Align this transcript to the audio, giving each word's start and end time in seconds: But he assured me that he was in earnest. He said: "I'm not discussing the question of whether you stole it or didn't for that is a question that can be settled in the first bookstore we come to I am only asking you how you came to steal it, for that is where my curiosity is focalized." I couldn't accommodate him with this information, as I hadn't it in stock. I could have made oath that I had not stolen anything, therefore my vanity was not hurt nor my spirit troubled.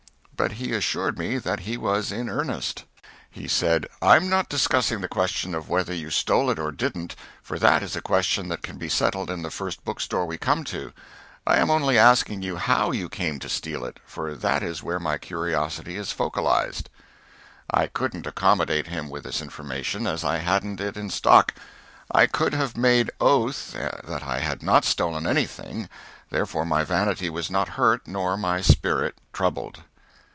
But 0.41 0.53
he 0.53 0.73
assured 0.73 1.19
me 1.19 1.37
that 1.37 1.59
he 1.59 1.77
was 1.77 2.11
in 2.11 2.27
earnest. 2.27 2.85
He 3.29 3.47
said: 3.47 3.85
"I'm 4.01 4.27
not 4.27 4.49
discussing 4.49 4.99
the 5.01 5.07
question 5.07 5.53
of 5.53 5.69
whether 5.69 5.93
you 5.93 6.09
stole 6.09 6.49
it 6.49 6.57
or 6.57 6.71
didn't 6.71 7.15
for 7.43 7.59
that 7.59 7.83
is 7.83 7.95
a 7.95 8.01
question 8.01 8.47
that 8.49 8.63
can 8.63 8.79
be 8.79 8.89
settled 8.89 9.29
in 9.29 9.43
the 9.43 9.51
first 9.51 9.85
bookstore 9.85 10.25
we 10.25 10.39
come 10.39 10.63
to 10.63 10.93
I 11.45 11.57
am 11.57 11.69
only 11.69 11.95
asking 11.95 12.41
you 12.41 12.55
how 12.55 12.89
you 12.89 13.07
came 13.07 13.37
to 13.37 13.47
steal 13.47 13.85
it, 13.85 13.99
for 14.03 14.33
that 14.33 14.63
is 14.63 14.81
where 14.81 14.99
my 14.99 15.19
curiosity 15.19 15.95
is 15.95 16.11
focalized." 16.11 16.89
I 17.69 17.85
couldn't 17.85 18.25
accommodate 18.25 18.87
him 18.87 19.11
with 19.11 19.25
this 19.25 19.43
information, 19.43 20.07
as 20.07 20.23
I 20.23 20.37
hadn't 20.37 20.81
it 20.81 20.97
in 20.97 21.11
stock. 21.11 21.53
I 22.11 22.25
could 22.25 22.55
have 22.55 22.75
made 22.75 23.11
oath 23.21 23.73
that 23.73 24.23
I 24.23 24.39
had 24.39 24.63
not 24.63 24.85
stolen 24.85 25.27
anything, 25.27 25.87
therefore 26.31 26.65
my 26.65 26.83
vanity 26.83 27.29
was 27.29 27.51
not 27.51 27.69
hurt 27.77 28.07
nor 28.07 28.35
my 28.37 28.61
spirit 28.61 29.19
troubled. 29.33 29.83